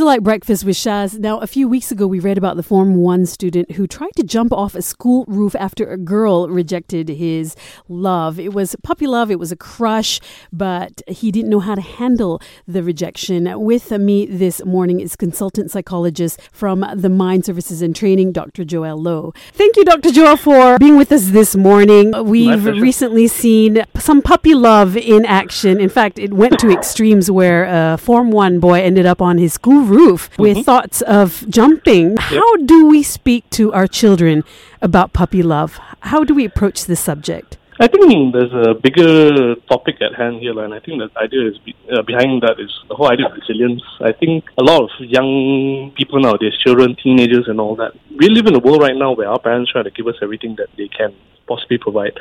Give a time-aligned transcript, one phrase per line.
[0.00, 1.18] is Lite Breakfast with Shaz.
[1.18, 4.22] Now, a few weeks ago, we read about the Form 1 student who tried to
[4.22, 7.54] jump off a school roof after a girl rejected his
[7.86, 8.40] love.
[8.40, 10.18] It was puppy love, it was a crush,
[10.52, 13.48] but he didn't know how to handle the rejection.
[13.60, 18.64] With me this morning is consultant psychologist from the Mind Services and Training, Dr.
[18.64, 19.34] Joel Low.
[19.52, 20.12] Thank you, Dr.
[20.12, 22.12] Joel, for being with us this morning.
[22.24, 25.78] We've recently seen some puppy love in action.
[25.78, 29.52] In fact, it went to extremes where a Form 1 boy ended up on his
[29.52, 30.42] school roof mm-hmm.
[30.42, 32.10] with thoughts of jumping.
[32.10, 32.20] Yep.
[32.20, 34.44] How do we speak to our children
[34.80, 35.78] about puppy love?
[36.00, 37.58] How do we approach this subject?
[37.82, 41.56] I think there's a bigger topic at hand here, and I think the idea is
[41.64, 43.82] be, uh, behind that is the whole idea of resilience.
[44.02, 48.46] I think a lot of young people nowadays, children, teenagers, and all that, we live
[48.46, 50.88] in a world right now where our parents try to give us everything that they
[50.88, 51.14] can
[51.48, 52.12] possibly provide.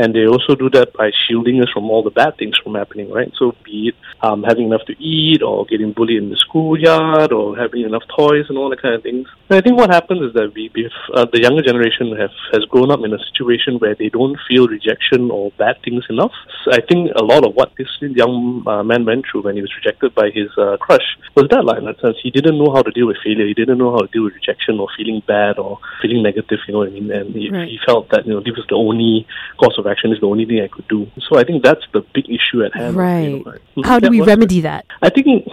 [0.00, 3.10] And they also do that by shielding us from all the bad things from happening,
[3.10, 3.30] right?
[3.38, 7.56] So be it um, having enough to eat or getting bullied in the schoolyard or
[7.56, 9.28] having enough toys and all that kind of things.
[9.50, 12.64] And I think what happens is that we, if uh, the younger generation have, has
[12.72, 16.32] grown up in a situation where they don't feel rejection or bad things enough.
[16.64, 19.62] So I think a lot of what this young uh, man went through when he
[19.62, 21.04] was rejected by his uh, crush
[21.36, 21.84] was that line.
[21.84, 23.46] That sense, he didn't know how to deal with failure.
[23.46, 26.60] He didn't know how to deal with rejection or feeling bad or feeling negative.
[26.66, 27.10] You know what I mean?
[27.10, 27.68] And he, right.
[27.68, 29.26] he felt that you know this was the only
[29.58, 31.06] course of action is the only thing I could do.
[31.28, 32.96] So I think that's the big issue at hand.
[32.96, 33.28] Right.
[33.28, 34.86] You know, How do we remedy that?
[35.02, 35.46] I think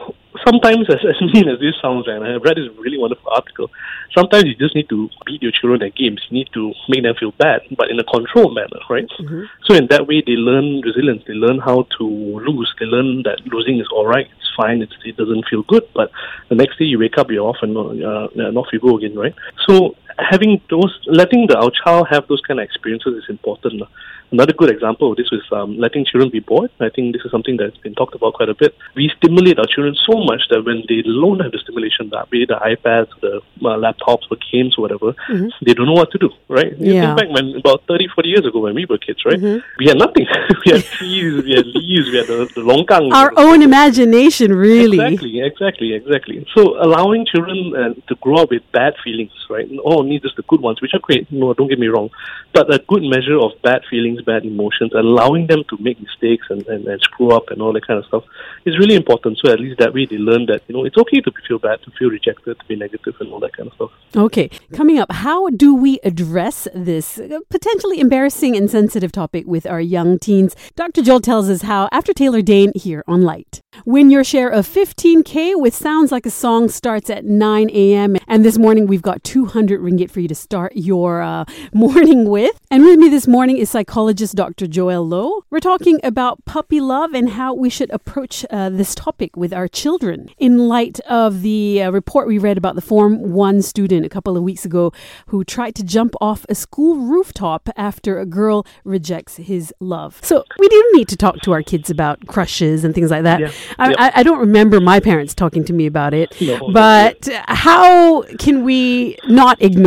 [0.46, 3.70] sometimes, as, as mean as this sounds, and I read this really wonderful article,
[4.16, 6.22] sometimes you just need to beat your children at games.
[6.30, 9.10] You need to make them feel bad, but in a controlled manner, right?
[9.20, 9.44] Mm-hmm.
[9.66, 11.24] So in that way, they learn resilience.
[11.28, 12.74] They learn how to lose.
[12.80, 14.28] They learn that losing is all right.
[14.38, 14.82] It's fine.
[14.82, 16.12] It's, it doesn't feel good, but
[16.50, 19.16] the next day you wake up, you're off and uh, and off you go again,
[19.16, 19.36] right?
[19.68, 23.82] So having those, letting the, our child have those kind of experiences is important.
[24.30, 26.70] Another good example of this is um, letting children be bored.
[26.82, 28.76] I think this is something that's been talked about quite a bit.
[28.94, 32.46] We stimulate our children so much that when they don't have the stimulation, that be
[32.46, 35.48] the iPads, the uh, laptops, or games, or whatever, mm-hmm.
[35.66, 36.76] they don't know what to do, right?
[36.78, 37.16] Yeah.
[37.16, 39.40] think back when about 30, 40 years ago when we were kids, right?
[39.40, 39.66] Mm-hmm.
[39.80, 40.28] We had nothing.
[40.66, 43.14] we had trees, we had leaves, we had the, the longkang.
[43.14, 45.00] Our own imagination, really.
[45.00, 46.46] Exactly, exactly, exactly.
[46.54, 49.70] So allowing children uh, to grow up with bad feelings, right?
[49.86, 51.32] Oh, only just the good ones, which are great.
[51.32, 52.10] No, don't get me wrong,
[52.54, 56.66] but a good measure of bad feelings, bad emotions, allowing them to make mistakes and,
[56.68, 58.24] and, and screw up and all that kind of stuff
[58.66, 59.38] is really important.
[59.44, 61.82] So at least that way they learn that you know it's okay to feel bad,
[61.84, 63.92] to feel rejected, to be negative, and all that kind of stuff.
[64.16, 69.66] Okay, coming up, how do we address this uh, potentially embarrassing and sensitive topic with
[69.66, 70.56] our young teens?
[70.76, 71.02] Dr.
[71.02, 73.62] Joel tells us how after Taylor Dayne here on Lite.
[73.86, 78.16] Win your share of 15K with Sounds Like a Song starts at 9 a.m.
[78.28, 82.60] And this morning we've got 200 ringgit for you to start your uh, morning with.
[82.70, 84.68] And with me this morning is psychologist Dr.
[84.68, 85.44] Joel Low.
[85.50, 89.68] We're talking about puppy love and how we should approach uh, this topic with our
[89.68, 94.10] children in light of the uh, report we read about the Form 1 student a
[94.10, 94.92] couple of weeks ago
[95.28, 100.20] who tried to jump off a school rooftop after a girl rejects his love.
[100.24, 103.40] So we do need to talk to our kids about crushes and things like that.
[103.40, 103.52] Yeah.
[103.80, 103.98] I, yep.
[104.00, 108.64] I, I, don't remember my parents talking to me about it, no, but how can
[108.64, 109.87] we not ignore,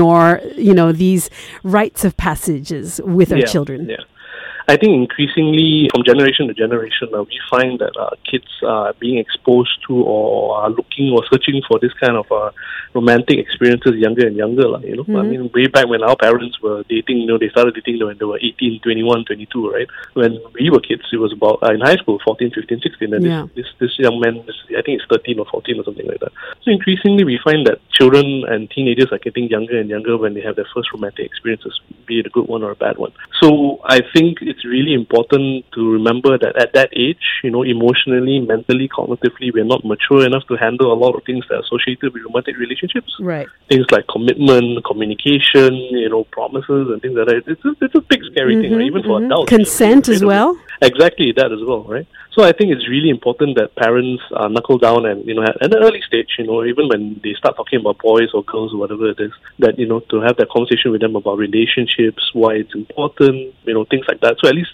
[0.56, 1.30] you know, these
[1.62, 3.88] rites of passages with our yeah, children?
[3.88, 3.96] Yeah.
[4.68, 9.18] I think increasingly from generation to generation, uh, we find that uh, kids are being
[9.18, 12.50] exposed to or are looking or searching for this kind of uh,
[12.94, 14.68] romantic experiences younger and younger.
[14.68, 15.16] Like, you know, mm-hmm.
[15.16, 18.18] I mean, way back when our parents were dating, you know, they started dating when
[18.18, 19.88] they were 18, 21, 22, right?
[20.14, 23.24] When we were kids, it was about uh, in high school, 14, 15, 16, and
[23.24, 23.46] yeah.
[23.54, 26.20] this, this, this young man, this, I think it's 13 or 14 or something like
[26.20, 26.32] that.
[26.62, 30.42] So increasingly, we find that children and teenagers are getting younger and younger when they
[30.42, 33.12] have their first romantic experiences, be it a good one or a bad one.
[33.40, 38.40] So I think it's really important to remember that at that age, you know, emotionally,
[38.40, 42.12] mentally, cognitively, we're not mature enough to handle a lot of things that are associated
[42.12, 43.14] with romantic relationships.
[43.20, 43.46] Right.
[43.68, 47.42] Things like commitment, communication, you know, promises and things like that.
[47.46, 48.86] It's a, it's a big scary mm-hmm, thing, right?
[48.86, 49.26] even for mm-hmm.
[49.26, 49.48] adults.
[49.48, 50.58] Consent as well.
[50.82, 52.06] Exactly that as well, right?
[52.32, 55.60] So I think it's really important that parents uh, knuckle down and you know at
[55.60, 58.78] an early stage, you know, even when they start talking about boys or girls or
[58.78, 62.54] whatever it is, that you know to have that conversation with them about relationships, why
[62.54, 64.36] it's important, you know, things like that.
[64.42, 64.70] So at least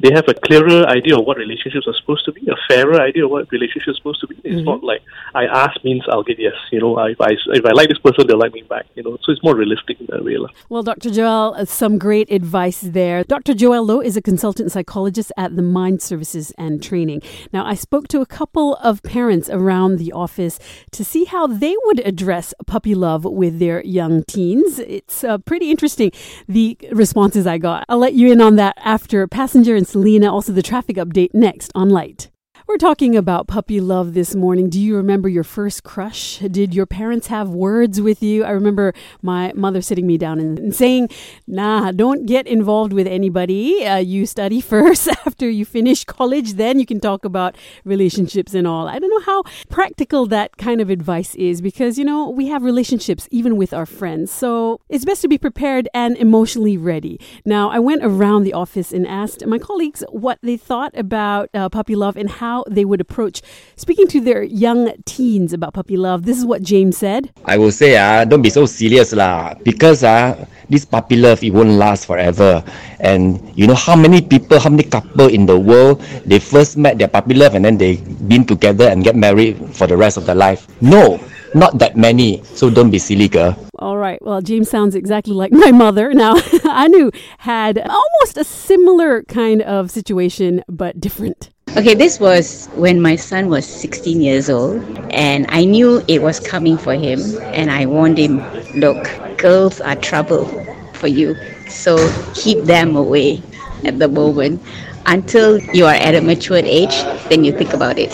[0.00, 3.24] they have a clearer idea of what relationships are supposed to be, a fairer idea
[3.24, 4.36] of what relationships are supposed to be.
[4.44, 4.64] It's mm-hmm.
[4.64, 5.02] not like
[5.34, 6.54] I ask means I'll get yes.
[6.72, 8.86] You know, if I if I like this person, they'll like me back.
[8.94, 10.30] You know, so it's more realistic in that way.
[10.68, 11.10] Well, Dr.
[11.10, 13.24] Joel, uh, some great advice there.
[13.24, 13.54] Dr.
[13.54, 17.20] Joel Low is a consultant psychologist at the Mind Services and Training.
[17.52, 20.58] Now, I spoke to a couple of parents around the office
[20.92, 24.78] to see how they would address puppy love with their young teens.
[24.78, 26.12] It's uh, pretty interesting
[26.46, 27.84] the responses I got.
[27.88, 31.72] I'll let you in on that after passenger and Selena, also the traffic update next
[31.74, 32.30] on Lite.
[32.70, 34.70] We're talking about puppy love this morning.
[34.70, 36.38] Do you remember your first crush?
[36.38, 38.44] Did your parents have words with you?
[38.44, 41.08] I remember my mother sitting me down and saying,
[41.48, 43.84] Nah, don't get involved with anybody.
[43.84, 45.08] Uh, you study first.
[45.26, 48.86] After you finish college, then you can talk about relationships and all.
[48.86, 52.62] I don't know how practical that kind of advice is because, you know, we have
[52.62, 54.30] relationships even with our friends.
[54.30, 57.18] So it's best to be prepared and emotionally ready.
[57.44, 61.68] Now, I went around the office and asked my colleagues what they thought about uh,
[61.68, 63.42] puppy love and how how they would approach
[63.76, 66.24] speaking to their young teens about puppy love.
[66.24, 67.32] This is what James said.
[67.44, 71.52] I will say, uh, don't be so serious, lah, because uh, this puppy love, it
[71.52, 72.62] won't last forever.
[73.00, 76.98] And you know how many people, how many couple in the world, they first met
[76.98, 77.96] their puppy love and then they
[78.28, 80.68] been together and get married for the rest of their life?
[80.80, 81.20] No,
[81.54, 82.42] not that many.
[82.44, 83.56] So don't be silly, girl.
[83.78, 84.20] All right.
[84.22, 86.12] Well, James sounds exactly like my mother.
[86.12, 91.50] Now, Anu had almost a similar kind of situation, but different.
[91.76, 94.82] Okay, this was when my son was 16 years old,
[95.12, 97.20] and I knew it was coming for him,
[97.54, 98.42] and I warned him
[98.74, 99.08] look,
[99.38, 100.46] girls are trouble
[100.94, 101.36] for you,
[101.68, 101.96] so
[102.34, 103.40] keep them away
[103.84, 104.60] at the moment
[105.06, 108.12] until you are at a matured age, then you think about it.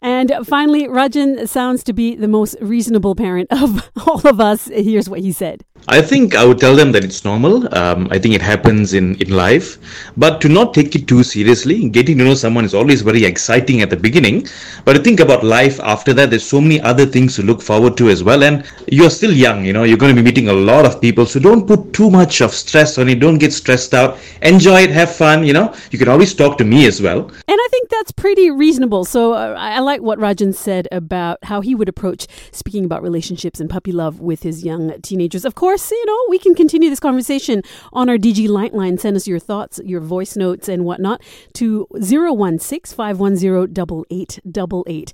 [0.00, 4.66] And finally, Rajan sounds to be the most reasonable parent of all of us.
[4.68, 5.64] Here's what he said.
[5.86, 7.68] I think I would tell them that it's normal.
[7.76, 9.76] Um, I think it happens in, in life,
[10.16, 11.90] but to not take it too seriously.
[11.90, 14.46] Getting to know someone is always very exciting at the beginning,
[14.86, 17.98] but to think about life after that, there's so many other things to look forward
[17.98, 18.44] to as well.
[18.44, 21.26] And you're still young, you know, you're going to be meeting a lot of people,
[21.26, 23.20] so don't put too much of stress on it.
[23.20, 24.18] Don't get stressed out.
[24.40, 25.74] Enjoy it, have fun, you know.
[25.90, 27.20] You can always talk to me as well.
[27.20, 29.04] And I think that's pretty reasonable.
[29.04, 33.60] So uh, I like what Rajan said about how he would approach speaking about relationships
[33.60, 35.44] and puppy love with his young teenagers.
[35.44, 37.60] Of course, course, you know, we can continue this conversation
[37.92, 39.00] on our DG Lightline.
[39.00, 41.20] Send us your thoughts, your voice notes, and whatnot
[41.54, 45.12] to 016 510 8888.